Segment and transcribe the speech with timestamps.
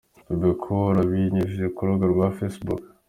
[0.27, 2.81] Bebe Cool abinyujije ku rubuga rwa facebook.